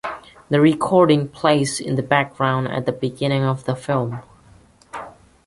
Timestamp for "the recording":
0.49-1.27